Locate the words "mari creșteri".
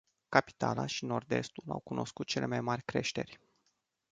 2.61-3.39